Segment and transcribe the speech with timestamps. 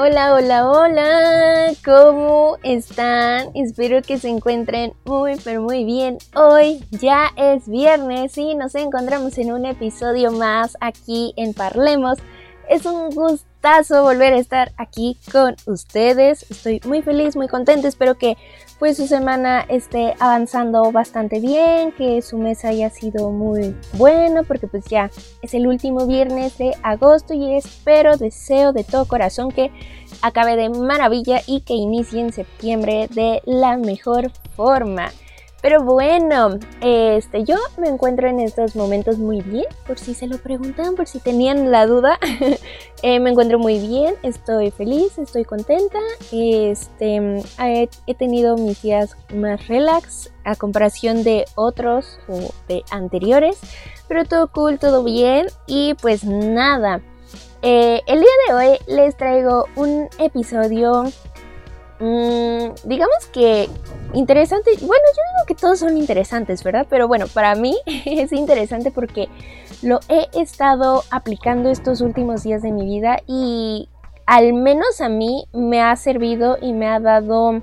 [0.00, 3.50] Hola, hola, hola, ¿cómo están?
[3.56, 6.18] Espero que se encuentren muy, pero muy bien.
[6.36, 12.18] Hoy ya es viernes y nos encontramos en un episodio más aquí en Parlemos.
[12.68, 13.12] Es un
[13.58, 16.48] gustazo volver a estar aquí con ustedes.
[16.48, 17.88] Estoy muy feliz, muy contenta.
[17.88, 18.36] Espero que
[18.78, 24.68] pues su semana esté avanzando bastante bien, que su mes haya sido muy bueno, porque
[24.68, 25.10] pues ya
[25.42, 29.72] es el último viernes de agosto y espero, deseo de todo corazón que
[30.22, 35.10] acabe de maravilla y que inicie en septiembre de la mejor forma.
[35.60, 40.38] Pero bueno, este, yo me encuentro en estos momentos muy bien, por si se lo
[40.38, 42.18] preguntan, por si tenían la duda.
[43.04, 46.00] Eh, me encuentro muy bien, estoy feliz, estoy contenta.
[46.32, 53.56] Este, he, tenido mis días más relax a comparación de otros o de anteriores,
[54.08, 55.46] pero todo cool, todo bien.
[55.68, 57.00] Y pues nada,
[57.62, 61.04] eh, el día de hoy les traigo un episodio
[62.00, 63.68] Mm, digamos que
[64.14, 64.70] interesante.
[64.80, 66.86] Bueno, yo digo que todos son interesantes, ¿verdad?
[66.88, 69.28] Pero bueno, para mí es interesante porque
[69.82, 73.88] lo he estado aplicando estos últimos días de mi vida y
[74.26, 77.62] al menos a mí me ha servido y me ha dado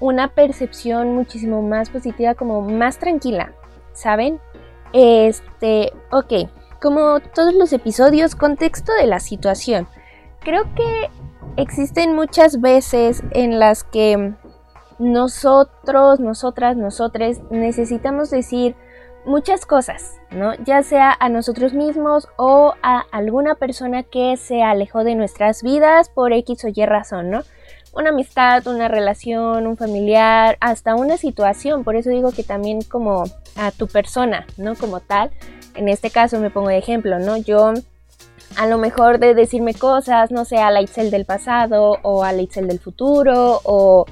[0.00, 3.52] una percepción muchísimo más positiva, como más tranquila,
[3.92, 4.40] ¿saben?
[4.92, 6.48] Este, ok,
[6.80, 9.86] como todos los episodios, contexto de la situación.
[10.40, 11.08] Creo que
[11.56, 14.34] existen muchas veces en las que
[14.98, 18.76] nosotros, nosotras, nosotres necesitamos decir
[19.24, 20.54] muchas cosas, ¿no?
[20.64, 26.08] Ya sea a nosotros mismos o a alguna persona que se alejó de nuestras vidas
[26.08, 27.42] por X o Y razón, ¿no?
[27.94, 31.84] Una amistad, una relación, un familiar, hasta una situación.
[31.84, 33.24] Por eso digo que también como
[33.56, 34.74] a tu persona, ¿no?
[34.76, 35.30] Como tal.
[35.74, 37.36] En este caso me pongo de ejemplo, ¿no?
[37.36, 37.74] Yo
[38.56, 42.32] a lo mejor de decirme cosas, no sé, a la Itzel del pasado o a
[42.32, 44.06] la Itzel del futuro o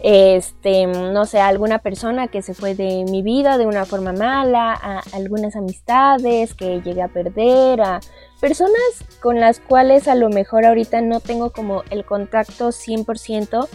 [0.00, 4.12] este, no sé, a alguna persona que se fue de mi vida de una forma
[4.12, 8.00] mala, a algunas amistades que llegué a perder, a
[8.38, 8.82] personas
[9.22, 13.66] con las cuales a lo mejor ahorita no tengo como el contacto 100%,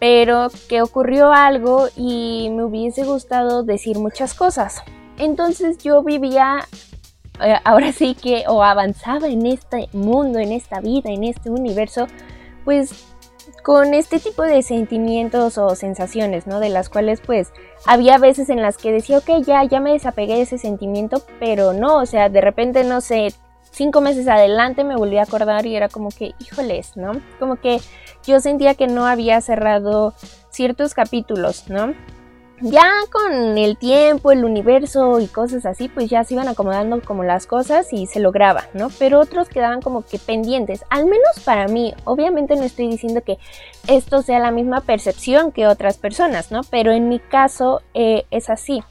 [0.00, 4.82] pero que ocurrió algo y me hubiese gustado decir muchas cosas.
[5.16, 6.66] Entonces yo vivía
[7.64, 12.06] ahora sí que o avanzaba en este mundo, en esta vida, en este universo,
[12.64, 13.06] pues
[13.62, 16.60] con este tipo de sentimientos o sensaciones, ¿no?
[16.60, 17.52] De las cuales pues
[17.86, 21.72] había veces en las que decía, ok, ya, ya me desapegué de ese sentimiento, pero
[21.72, 23.32] no, o sea, de repente, no sé,
[23.70, 27.12] cinco meses adelante me volví a acordar y era como que, híjoles, ¿no?
[27.38, 27.80] Como que
[28.24, 30.14] yo sentía que no había cerrado
[30.50, 31.94] ciertos capítulos, ¿no?
[32.62, 37.24] Ya con el tiempo, el universo y cosas así, pues ya se iban acomodando como
[37.24, 38.88] las cosas y se lograba, ¿no?
[38.98, 41.94] Pero otros quedaban como que pendientes, al menos para mí.
[42.04, 43.38] Obviamente no estoy diciendo que
[43.88, 46.60] esto sea la misma percepción que otras personas, ¿no?
[46.70, 48.82] Pero en mi caso eh, es así,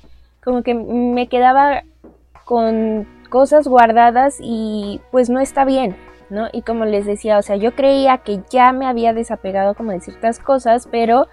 [0.44, 1.84] como que me quedaba
[2.44, 5.96] con cosas guardadas y pues no está bien,
[6.30, 6.50] ¿no?
[6.52, 10.02] Y como les decía, o sea, yo creía que ya me había desapegado como de
[10.02, 11.28] ciertas cosas, pero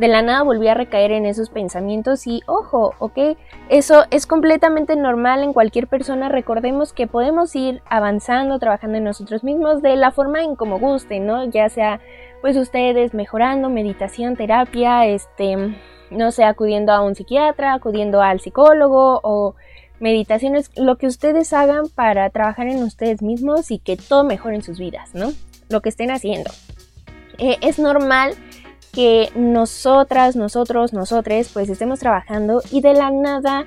[0.00, 3.36] de la nada volví a recaer en esos pensamientos y ojo, ok,
[3.68, 9.44] eso es completamente normal en cualquier persona, recordemos que podemos ir avanzando, trabajando en nosotros
[9.44, 11.44] mismos de la forma en como guste, ¿no?
[11.44, 12.00] Ya sea
[12.40, 15.76] pues ustedes mejorando, meditación, terapia, este,
[16.10, 19.54] no sé, acudiendo a un psiquiatra, acudiendo al psicólogo o
[19.98, 24.62] meditaciones, lo que ustedes hagan para trabajar en ustedes mismos y que todo mejore en
[24.62, 25.34] sus vidas, ¿no?
[25.68, 26.50] Lo que estén haciendo.
[27.36, 28.34] Eh, es normal
[28.92, 33.66] que nosotras, nosotros, nosotres, pues estemos trabajando y de la nada,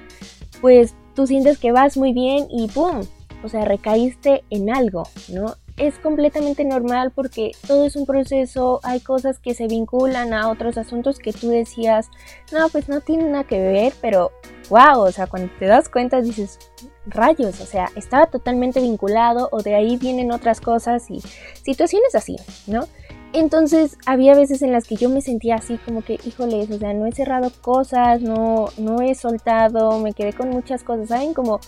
[0.61, 3.01] pues tú sientes que vas muy bien y ¡pum!
[3.43, 5.55] O sea, recaíste en algo, ¿no?
[5.75, 10.77] Es completamente normal porque todo es un proceso, hay cosas que se vinculan a otros
[10.77, 12.09] asuntos que tú decías,
[12.51, 14.31] no, pues no tiene nada que ver, pero
[14.69, 16.59] wow, o sea, cuando te das cuenta dices,
[17.05, 21.21] rayos, o sea, estaba totalmente vinculado o de ahí vienen otras cosas y
[21.63, 22.37] situaciones así,
[22.67, 22.87] ¿no?
[23.33, 26.93] Entonces había veces en las que yo me sentía así como que, híjoles, o sea,
[26.93, 31.33] no he cerrado cosas, no, no he soltado, me quedé con muchas cosas, ¿saben?
[31.33, 31.59] Como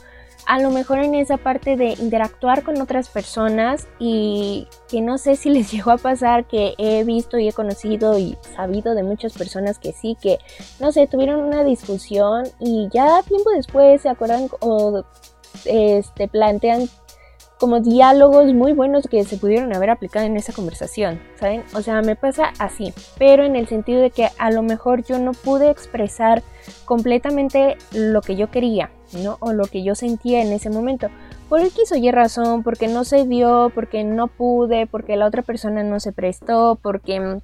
[0.46, 5.36] a lo mejor en esa parte de interactuar con otras personas y que no sé
[5.36, 9.34] si les llegó a pasar que he visto y he conocido y sabido de muchas
[9.34, 10.38] personas que sí, que
[10.80, 15.04] no sé, tuvieron una discusión y ya tiempo después se acuerdan o
[15.66, 16.90] este, plantean
[17.60, 21.64] como diálogos muy buenos que se pudieron haber aplicado en esa conversación, ¿saben?
[21.74, 25.20] O sea, me pasa así, pero en el sentido de que a lo mejor yo
[25.20, 26.44] no pude expresar
[26.86, 29.38] completamente lo que yo quería, ¿no?
[29.40, 31.10] O lo que yo sentía en ese momento.
[31.50, 35.42] Por el quiso y razón, porque no se dio, porque no pude, porque la otra
[35.42, 37.40] persona no se prestó, porque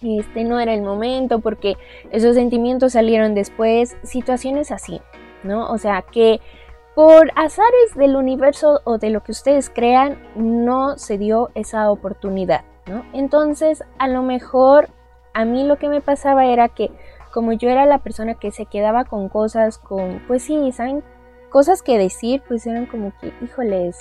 [0.00, 1.76] este no era el momento, porque
[2.10, 5.00] esos sentimientos salieron después, situaciones así,
[5.44, 5.70] ¿no?
[5.70, 6.40] O sea, que
[6.94, 12.64] por azares del universo o de lo que ustedes crean, no se dio esa oportunidad,
[12.86, 13.04] ¿no?
[13.12, 14.90] Entonces, a lo mejor
[15.34, 16.90] a mí lo que me pasaba era que
[17.32, 21.02] como yo era la persona que se quedaba con cosas, con, pues sí, ¿saben?
[21.48, 23.98] Cosas que decir, pues eran como que, híjoles,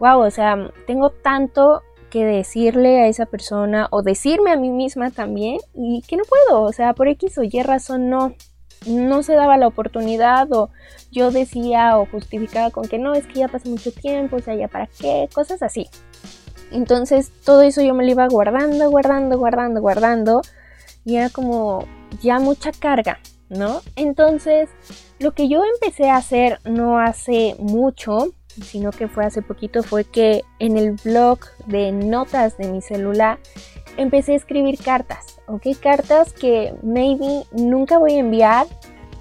[0.00, 5.12] wow, o sea, tengo tanto que decirle a esa persona o decirme a mí misma
[5.12, 8.34] también y que no puedo, o sea, por X o Y razón no,
[8.86, 10.70] no se daba la oportunidad o
[11.10, 14.54] yo decía o justificaba con que no, es que ya pasó mucho tiempo, o sea,
[14.54, 15.88] ya para qué, cosas así.
[16.70, 20.42] Entonces todo eso yo me lo iba guardando, guardando, guardando, guardando
[21.04, 21.86] y era como
[22.22, 23.18] ya mucha carga,
[23.48, 23.82] ¿no?
[23.96, 24.68] Entonces
[25.18, 30.04] lo que yo empecé a hacer no hace mucho, sino que fue hace poquito, fue
[30.04, 33.38] que en el blog de notas de mi celular
[33.96, 35.66] empecé a escribir cartas, ¿ok?
[35.80, 38.66] Cartas que maybe nunca voy a enviar,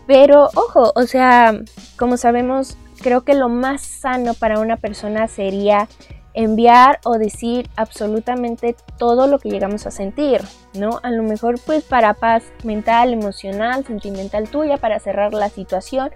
[0.08, 1.54] pero ojo, o sea,
[1.98, 5.88] como sabemos, creo que lo más sano para una persona sería
[6.34, 10.42] enviar o decir absolutamente todo lo que llegamos a sentir,
[10.74, 11.00] ¿no?
[11.04, 16.12] A lo mejor pues para paz mental, emocional, sentimental tuya, para cerrar la situación,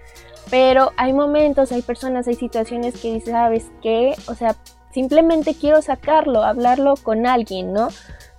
[0.50, 4.14] pero hay momentos, hay personas, hay situaciones que dices, ¿sabes qué?
[4.26, 4.56] O sea,
[4.92, 7.88] simplemente quiero sacarlo, hablarlo con alguien, ¿no?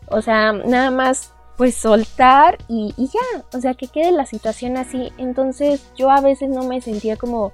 [0.07, 5.11] O sea, nada más pues soltar y, ya, o sea, que quede la situación así.
[5.17, 7.51] Entonces yo a veces no me sentía como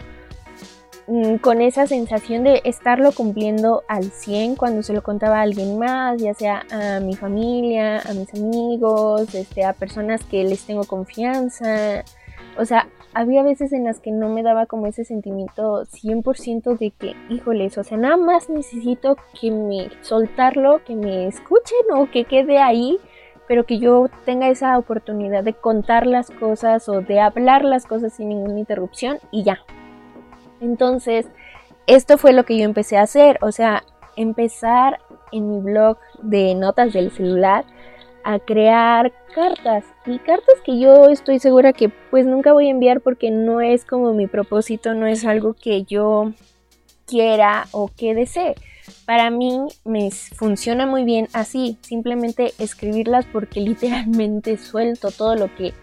[1.08, 5.78] mm, con esa sensación de estarlo cumpliendo al 100 cuando se lo contaba a alguien
[5.78, 10.84] más, ya sea a mi familia, a mis amigos, este, a personas que les tengo
[10.86, 12.04] confianza.
[12.58, 16.92] O sea, había veces en las que no me daba como ese sentimiento 100% de
[16.92, 22.26] que, híjoles, o sea, nada más necesito que me soltarlo, que me escuchen o que
[22.26, 23.00] quede ahí,
[23.48, 28.14] pero que yo tenga esa oportunidad de contar las cosas o de hablar las cosas
[28.14, 29.60] sin ninguna interrupción y ya.
[30.62, 31.28] Entonces,
[31.88, 33.84] esto fue lo que yo empecé a hacer, o sea,
[34.16, 35.00] empezar
[35.32, 37.66] en mi blog de notas del celular
[38.24, 43.02] a crear cartas y cartas que yo estoy segura que pues nunca voy a enviar
[43.02, 46.34] porque no es como mi propósito, no es algo que yo
[47.06, 48.56] quiera o que desee.
[49.06, 55.74] Para mí me funciona muy bien así, simplemente escribirlas porque literalmente suelto todo lo que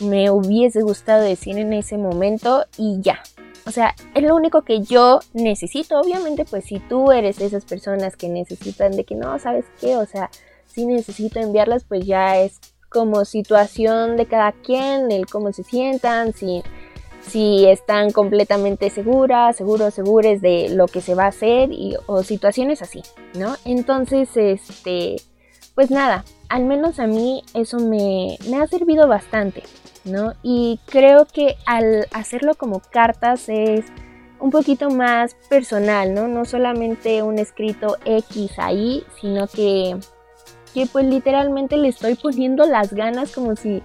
[0.00, 3.20] me hubiese gustado decir en ese momento y ya.
[3.66, 6.00] O sea, es lo único que yo necesito.
[6.00, 9.96] Obviamente, pues si tú eres de esas personas que necesitan de que no, ¿sabes qué?
[9.96, 10.30] O sea,
[10.76, 16.34] si necesito enviarlas, pues ya es como situación de cada quien, el cómo se sientan,
[16.34, 16.62] si,
[17.22, 22.22] si están completamente seguras, seguros, segures de lo que se va a hacer y, o
[22.22, 23.00] situaciones así,
[23.38, 23.56] ¿no?
[23.64, 25.16] Entonces, este,
[25.74, 29.62] pues nada, al menos a mí eso me, me ha servido bastante,
[30.04, 30.34] ¿no?
[30.42, 33.86] Y creo que al hacerlo como cartas es
[34.40, 36.28] un poquito más personal, ¿no?
[36.28, 39.96] No solamente un escrito X ahí, sino que
[40.76, 43.82] que pues literalmente le estoy poniendo las ganas como si,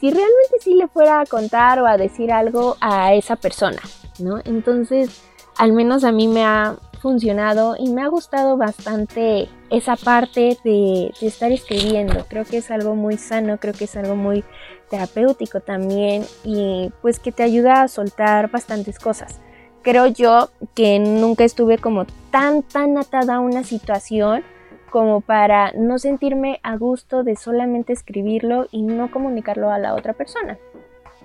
[0.00, 3.76] si realmente sí le fuera a contar o a decir algo a esa persona,
[4.18, 4.38] ¿no?
[4.46, 5.20] Entonces,
[5.58, 11.12] al menos a mí me ha funcionado y me ha gustado bastante esa parte de,
[11.20, 12.24] de, estar escribiendo.
[12.26, 14.42] Creo que es algo muy sano, creo que es algo muy
[14.88, 19.40] terapéutico también y pues que te ayuda a soltar bastantes cosas.
[19.82, 24.42] Creo yo que nunca estuve como tan, tan atada a una situación
[24.90, 30.12] como para no sentirme a gusto de solamente escribirlo y no comunicarlo a la otra
[30.12, 30.58] persona.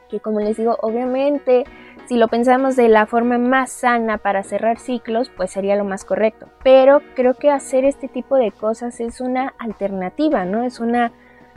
[0.10, 1.65] Que como les digo, obviamente
[2.07, 6.05] si lo pensamos de la forma más sana para cerrar ciclos, pues sería lo más
[6.05, 6.48] correcto.
[6.63, 10.63] Pero creo que hacer este tipo de cosas es una alternativa, ¿no?
[10.63, 11.12] Es una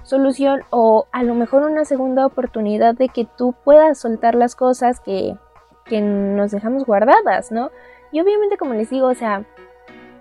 [0.04, 5.00] solución o a lo mejor una segunda oportunidad de que tú puedas soltar las cosas
[5.00, 5.36] que,
[5.84, 7.70] que nos dejamos guardadas, ¿no?
[8.10, 9.44] Y obviamente como les digo, o sea,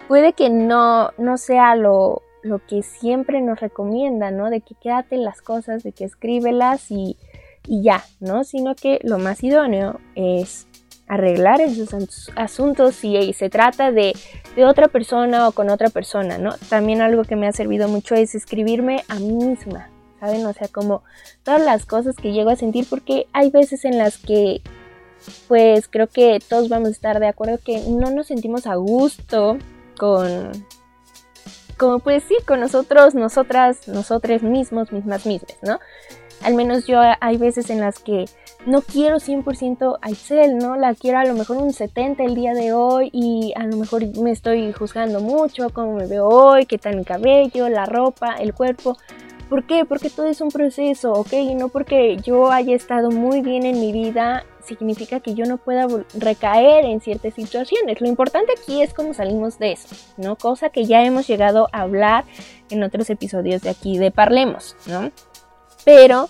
[0.08, 4.50] puede que no, no sea lo, lo que siempre nos recomienda, ¿no?
[4.50, 7.18] De que quédate las cosas, de que escríbelas y,
[7.68, 8.44] y ya, ¿no?
[8.44, 10.68] Sino que lo más idóneo es
[11.08, 14.14] arreglar esos asuntos si se trata de,
[14.56, 16.56] de, otra persona o con otra persona, ¿no?
[16.70, 20.46] También algo que me ha servido mucho es escribirme a mí misma, ¿saben?
[20.46, 21.04] O sea, como
[21.44, 24.62] todas las cosas que llego a sentir, porque hay veces en las que,
[25.48, 29.58] pues creo que todos vamos a estar de acuerdo que no nos sentimos a gusto
[29.98, 30.52] con,
[31.78, 35.80] como pues sí, con nosotros, nosotras, nosotros mismos, mismas, mismas, ¿no?
[36.44, 38.26] Al menos yo hay veces en las que
[38.66, 40.76] no quiero 100% a Excel, ¿no?
[40.76, 44.04] La quiero a lo mejor un 70 el día de hoy y a lo mejor
[44.20, 48.54] me estoy juzgando mucho cómo me veo hoy, qué tal mi cabello, la ropa, el
[48.54, 48.98] cuerpo.
[49.50, 49.86] ¿Por qué?
[49.86, 51.34] Porque todo es un proceso, ¿ok?
[51.34, 55.58] Y no porque yo haya estado muy bien en mi vida significa que yo no
[55.58, 58.02] pueda recaer en ciertas situaciones.
[58.02, 60.36] Lo importante aquí es cómo salimos de eso, ¿no?
[60.36, 62.26] Cosa que ya hemos llegado a hablar
[62.70, 65.12] en otros episodios de aquí de Parlemos, ¿no?
[65.86, 66.30] Pero,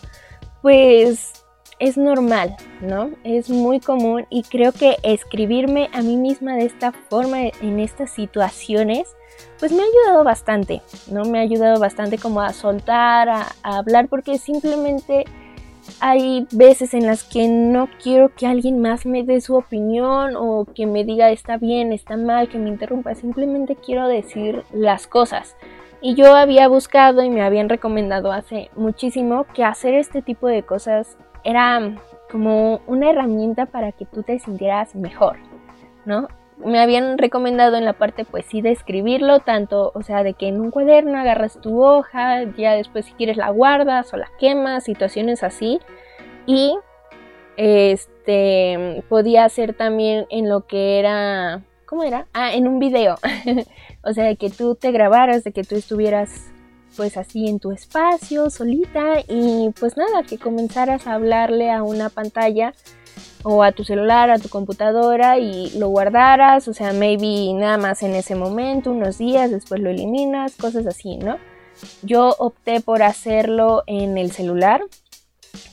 [0.61, 1.43] pues
[1.79, 3.11] es normal, ¿no?
[3.23, 8.09] Es muy común y creo que escribirme a mí misma de esta forma en estas
[8.11, 9.15] situaciones,
[9.59, 11.25] pues me ha ayudado bastante, ¿no?
[11.25, 15.25] Me ha ayudado bastante como a soltar, a, hablar, porque simplemente
[15.99, 20.65] hay veces en las que no quiero que alguien más me dé su opinión o
[20.75, 25.55] que me diga está bien, está mal, que me interrumpa, simplemente quiero decir las cosas.
[26.01, 30.63] Y yo había buscado y me habían recomendado hace muchísimo que hacer este tipo de
[30.63, 31.95] cosas era
[32.31, 35.37] como una herramienta para que tú te sintieras mejor,
[36.05, 36.27] ¿no?
[36.65, 40.47] Me habían recomendado en la parte pues sí de escribirlo, tanto, o sea, de que
[40.47, 44.83] en un cuaderno agarras tu hoja, ya después si quieres la guardas o la quemas,
[44.85, 45.79] situaciones así.
[46.45, 46.75] Y
[47.57, 52.27] este podía ser también en lo que era, ¿cómo era?
[52.33, 53.17] Ah, en un video.
[54.03, 56.51] o sea, de que tú te grabaras, de que tú estuvieras
[56.95, 62.09] pues así en tu espacio, solita, y pues nada, que comenzaras a hablarle a una
[62.09, 62.73] pantalla
[63.49, 68.03] o a tu celular, a tu computadora y lo guardaras, o sea, maybe nada más
[68.03, 71.37] en ese momento, unos días, después lo eliminas, cosas así, ¿no?
[72.01, 74.81] Yo opté por hacerlo en el celular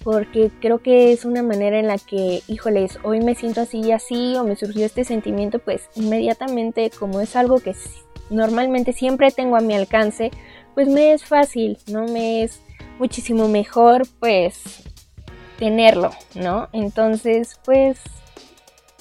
[0.05, 3.91] porque creo que es una manera en la que, híjoles, hoy me siento así y
[3.91, 7.75] así o me surgió este sentimiento, pues inmediatamente como es algo que
[8.31, 10.31] normalmente siempre tengo a mi alcance,
[10.75, 12.05] pues me es fácil, ¿no?
[12.05, 12.61] Me es
[13.01, 14.85] muchísimo mejor pues
[15.59, 16.69] tenerlo, ¿no?
[16.73, 18.01] Entonces pues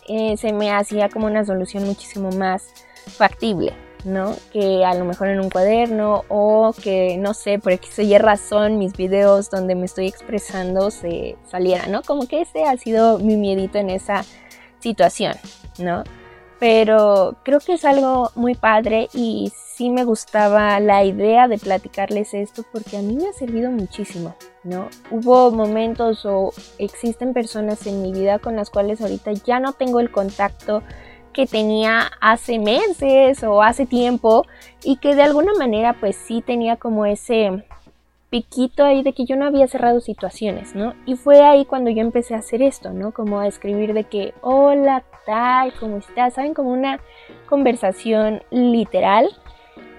[0.07, 2.63] eh, se me hacía como una solución muchísimo más
[3.07, 3.73] factible,
[4.05, 4.35] ¿no?
[4.51, 8.77] Que a lo mejor en un cuaderno o que no sé, por X o razón
[8.77, 12.01] mis videos donde me estoy expresando se saliera, ¿no?
[12.01, 14.23] Como que ese ha sido mi miedito en esa
[14.79, 15.35] situación,
[15.79, 16.03] ¿no?
[16.59, 22.33] Pero creo que es algo muy padre y sí me gustaba la idea de platicarles
[22.33, 24.89] esto porque a mí me ha servido muchísimo, ¿no?
[25.11, 29.99] Hubo momentos o existen personas en mi vida con las cuales ahorita ya no tengo
[29.99, 30.83] el contacto
[31.33, 34.45] que tenía hace meses o hace tiempo
[34.83, 37.63] y que de alguna manera pues sí tenía como ese
[38.29, 40.95] piquito ahí de que yo no había cerrado situaciones, ¿no?
[41.05, 43.11] Y fue ahí cuando yo empecé a hacer esto, ¿no?
[43.11, 46.33] Como a escribir de que, hola, tal, ¿cómo estás?
[46.33, 46.53] ¿Saben?
[46.53, 46.99] Como una
[47.47, 49.29] conversación literal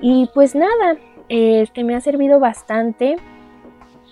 [0.00, 0.96] y pues nada,
[1.28, 3.16] este me ha servido bastante.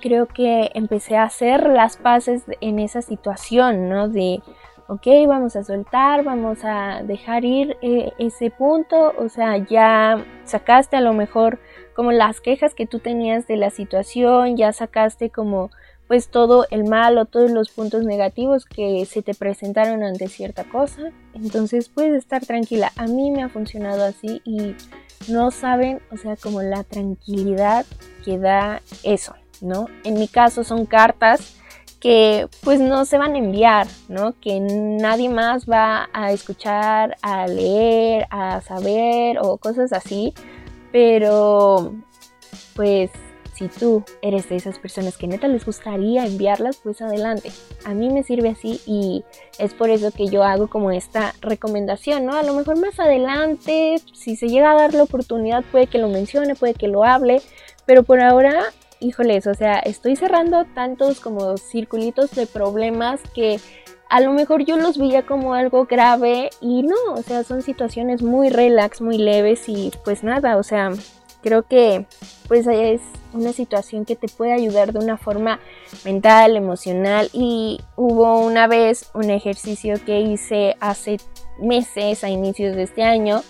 [0.03, 4.09] Creo que empecé a hacer las paces en esa situación, ¿no?
[4.09, 4.43] De,
[4.89, 10.97] ok, vamos a soltar, vamos a dejar ir eh, ese punto, o sea, ya sacaste
[10.97, 11.61] a lo mejor
[11.95, 15.71] como las quejas que tú tenías de la situación, ya sacaste como
[16.09, 20.65] pues todo el mal o todos los puntos negativos que se te presentaron ante cierta
[20.65, 21.11] cosa.
[21.33, 22.93] Entonces puedes estar tranquila.
[22.97, 24.75] A mí me ha funcionado así y
[25.29, 27.87] no saben, o sea, como la tranquilidad
[28.27, 29.87] que da eso, ¿no?
[30.05, 31.57] En mi caso son cartas
[32.01, 34.35] que pues no se van a enviar, ¿no?
[34.41, 40.35] Que nadie más va a escuchar, a leer, a saber o cosas así,
[40.91, 41.95] pero
[42.75, 43.11] pues
[43.55, 47.53] si tú eres de esas personas que neta les gustaría enviarlas, pues adelante.
[47.85, 49.23] A mí me sirve así y
[49.59, 52.35] es por eso que yo hago como esta recomendación, ¿no?
[52.35, 56.09] A lo mejor más adelante, si se llega a dar la oportunidad, puede que lo
[56.09, 57.43] mencione, puede que lo hable,
[57.87, 58.65] pero por ahora,
[59.03, 63.61] híjoles, o sea, estoy cerrando tantos como circulitos de problemas que
[64.09, 68.23] a lo mejor yo los veía como algo grave y no, o sea, son situaciones
[68.23, 70.91] muy relax, muy leves y pues nada, o sea,
[71.43, 72.07] creo que
[72.47, 73.01] pues es
[73.33, 75.61] una situación que te puede ayudar de una forma
[76.05, 81.19] mental, emocional y hubo una vez un ejercicio que hice hace
[81.59, 83.43] meses a inicios de este año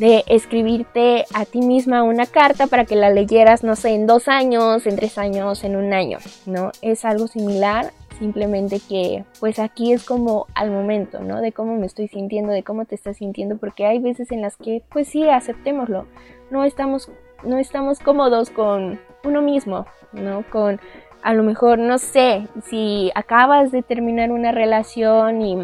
[0.00, 4.28] de escribirte a ti misma una carta para que la leyeras, no sé, en dos
[4.28, 6.16] años, en tres años, en un año,
[6.46, 6.72] ¿no?
[6.80, 11.42] Es algo similar, simplemente que pues aquí es como al momento, ¿no?
[11.42, 14.56] De cómo me estoy sintiendo, de cómo te estás sintiendo, porque hay veces en las
[14.56, 16.06] que pues sí, aceptémoslo,
[16.50, 17.10] no estamos,
[17.44, 20.44] no estamos cómodos con uno mismo, ¿no?
[20.50, 20.80] Con
[21.22, 25.58] a lo mejor, no sé, si acabas de terminar una relación y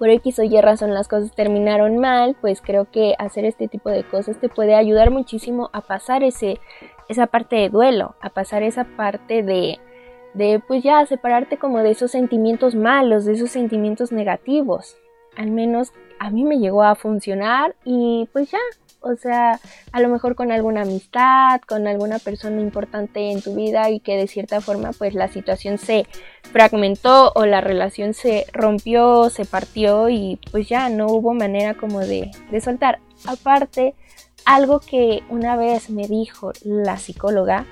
[0.00, 3.90] por X o Y razón las cosas terminaron mal, pues creo que hacer este tipo
[3.90, 6.58] de cosas te puede ayudar muchísimo a pasar ese,
[7.10, 9.78] esa parte de duelo, a pasar esa parte de,
[10.32, 14.96] de pues ya separarte como de esos sentimientos malos, de esos sentimientos negativos.
[15.36, 18.58] Al menos a mí me llegó a funcionar y pues ya,
[19.00, 19.60] o sea,
[19.92, 24.16] a lo mejor con alguna amistad, con alguna persona importante en tu vida y que
[24.16, 26.06] de cierta forma pues la situación se
[26.42, 32.00] fragmentó o la relación se rompió, se partió y pues ya no hubo manera como
[32.00, 33.00] de, de soltar.
[33.26, 33.94] Aparte,
[34.44, 37.66] algo que una vez me dijo la psicóloga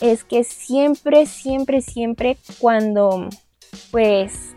[0.00, 3.28] es que siempre, siempre, siempre cuando
[3.90, 4.54] pues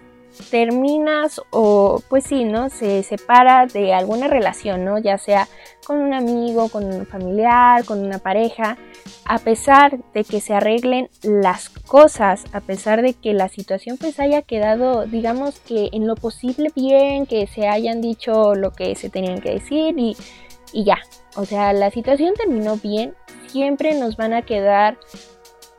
[0.50, 2.70] terminas o pues sí, ¿no?
[2.70, 4.98] Se separa de alguna relación, ¿no?
[4.98, 5.48] Ya sea
[5.86, 8.78] con un amigo, con un familiar, con una pareja,
[9.26, 14.20] a pesar de que se arreglen las cosas, a pesar de que la situación pues
[14.20, 19.10] haya quedado, digamos que en lo posible bien, que se hayan dicho lo que se
[19.10, 20.18] tenían que decir y,
[20.74, 20.98] y ya.
[21.36, 23.14] O sea, la situación terminó bien,
[23.48, 24.98] siempre nos van a quedar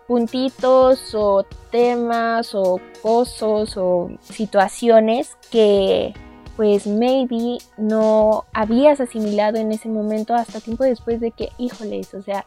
[0.07, 6.15] puntitos o temas o cosas o situaciones que
[6.57, 12.23] pues maybe no habías asimilado en ese momento hasta tiempo después de que, híjoles, o
[12.23, 12.47] sea,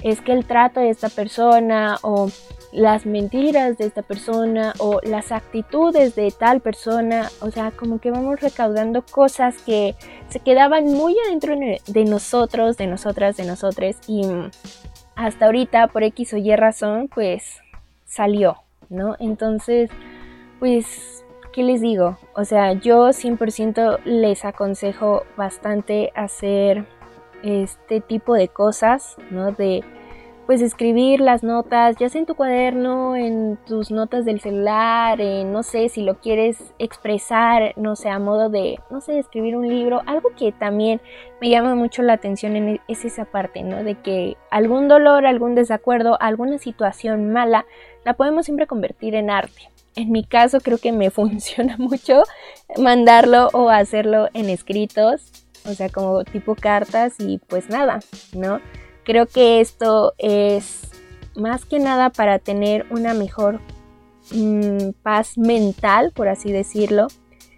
[0.00, 2.30] es que el trato de esta persona o
[2.72, 8.10] las mentiras de esta persona o las actitudes de tal persona, o sea, como que
[8.10, 9.96] vamos recaudando cosas que
[10.28, 14.22] se quedaban muy adentro de nosotros, de nosotras, de nosotres y
[15.16, 17.60] hasta ahorita por X o Y razón pues
[18.04, 18.56] salió,
[18.88, 19.16] ¿no?
[19.20, 19.90] Entonces,
[20.58, 22.18] pues, ¿qué les digo?
[22.34, 26.84] O sea, yo 100% les aconsejo bastante hacer
[27.42, 29.52] este tipo de cosas, ¿no?
[29.52, 29.82] De
[30.50, 35.52] pues escribir las notas, ya sea en tu cuaderno, en tus notas del celular, en,
[35.52, 39.68] no sé, si lo quieres expresar, no sé, a modo de, no sé, escribir un
[39.68, 41.00] libro, algo que también
[41.40, 43.84] me llama mucho la atención en, es esa parte, ¿no?
[43.84, 47.64] De que algún dolor, algún desacuerdo, alguna situación mala,
[48.04, 49.70] la podemos siempre convertir en arte.
[49.94, 52.24] En mi caso creo que me funciona mucho
[52.76, 55.30] mandarlo o hacerlo en escritos,
[55.64, 58.00] o sea, como tipo cartas y pues nada,
[58.34, 58.58] ¿no?
[59.10, 60.82] Creo que esto es
[61.34, 63.60] más que nada para tener una mejor
[64.30, 67.08] mm, paz mental, por así decirlo.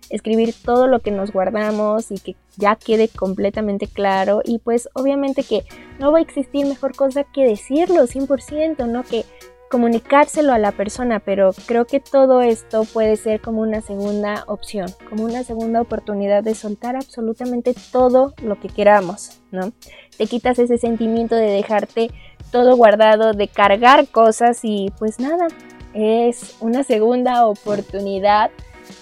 [0.08, 4.40] Escribir todo lo que nos guardamos y que ya quede completamente claro.
[4.42, 5.64] Y pues obviamente que
[5.98, 9.02] no va a existir mejor cosa que decirlo 100%, ¿no?
[9.02, 9.26] Que
[9.72, 14.86] comunicárselo a la persona, pero creo que todo esto puede ser como una segunda opción,
[15.08, 19.72] como una segunda oportunidad de soltar absolutamente todo lo que queramos, ¿no?
[20.18, 22.10] Te quitas ese sentimiento de dejarte
[22.50, 25.48] todo guardado, de cargar cosas y pues nada,
[25.94, 28.50] es una segunda oportunidad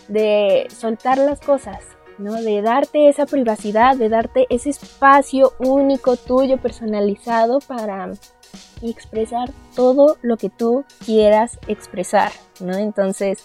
[0.06, 1.78] de soltar las cosas,
[2.18, 2.34] ¿no?
[2.34, 8.12] De darte esa privacidad, de darte ese espacio único tuyo, personalizado para
[8.80, 12.74] y expresar todo lo que tú quieras expresar, ¿no?
[12.74, 13.44] Entonces,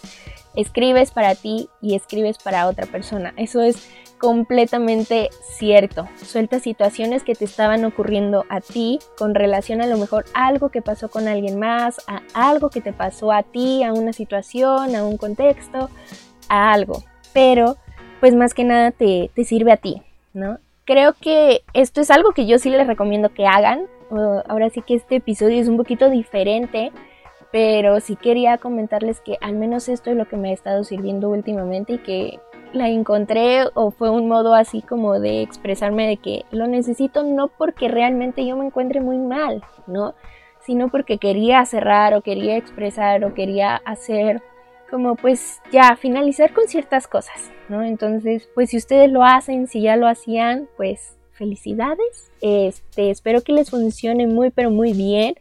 [0.55, 3.33] escribes para ti y escribes para otra persona.
[3.37, 6.07] Eso es completamente cierto.
[6.15, 10.81] Suelta situaciones que te estaban ocurriendo a ti con relación a lo mejor algo que
[10.81, 15.05] pasó con alguien más, a algo que te pasó a ti, a una situación, a
[15.05, 15.89] un contexto,
[16.49, 17.03] a algo.
[17.33, 17.77] Pero,
[18.19, 20.01] pues más que nada te, te sirve a ti,
[20.33, 20.59] ¿no?
[20.85, 23.87] Creo que esto es algo que yo sí les recomiendo que hagan
[24.47, 26.91] ahora sí que este episodio es un poquito diferente,
[27.51, 31.29] pero sí quería comentarles que al menos esto es lo que me ha estado sirviendo
[31.29, 32.39] últimamente y que
[32.73, 37.47] la encontré o fue un modo así como de expresarme de que lo necesito no
[37.47, 40.13] porque realmente yo me encuentre muy mal, ¿no?
[40.65, 44.41] Sino porque quería cerrar o quería expresar o quería hacer
[44.95, 47.83] como pues ya finalizar con ciertas cosas, ¿no?
[47.83, 52.31] Entonces, pues si ustedes lo hacen, si ya lo hacían, pues felicidades.
[52.39, 55.35] Este, espero que les funcione muy pero muy bien.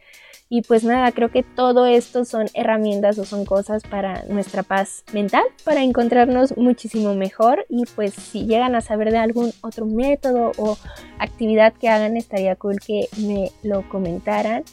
[0.49, 5.05] Y pues nada, creo que todo esto son herramientas o son cosas para nuestra paz
[5.13, 7.65] mental, para encontrarnos muchísimo mejor.
[7.69, 10.77] Y pues si llegan a saber de algún otro método o
[11.17, 14.65] actividad que hagan, estaría cool que me lo comentaran.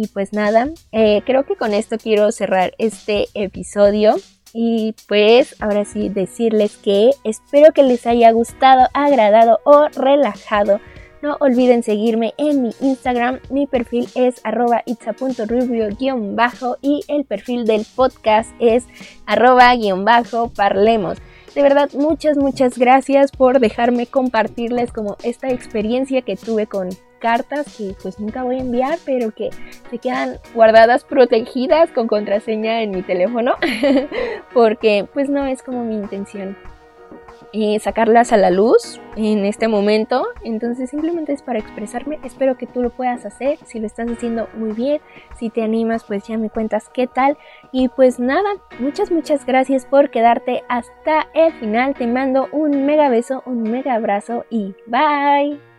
[0.00, 4.16] Y pues nada, eh, creo que con esto quiero cerrar este episodio.
[4.54, 10.80] Y pues ahora sí decirles que espero que les haya gustado, agradado o relajado
[11.20, 13.40] No olviden seguirme en mi Instagram.
[13.50, 18.86] Mi perfil es arroba itza.rubio-bajo y el perfil del podcast es
[19.26, 21.18] arroba-parlemos.
[21.54, 27.76] De verdad, muchas, muchas gracias por dejarme compartirles como esta experiencia que tuve con cartas
[27.76, 29.50] que pues nunca voy a enviar, pero que
[29.90, 33.56] se quedan guardadas, protegidas con contraseña en mi teléfono,
[34.54, 36.56] porque pues no es como mi intención
[37.52, 40.26] eh, sacarlas a la luz en este momento.
[40.44, 42.18] Entonces simplemente es para expresarme.
[42.22, 43.58] Espero que tú lo puedas hacer.
[43.64, 45.00] Si lo estás haciendo muy bien,
[45.38, 47.36] si te animas, pues ya me cuentas qué tal.
[47.72, 51.94] Y pues nada, muchas, muchas gracias por quedarte hasta el final.
[51.94, 55.69] Te mando un mega beso, un mega abrazo y bye.